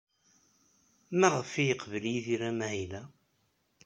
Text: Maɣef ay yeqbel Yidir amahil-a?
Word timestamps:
Maɣef 1.19 1.51
ay 1.55 1.65
yeqbel 1.67 2.03
Yidir 2.13 2.41
amahil-a? 2.49 3.03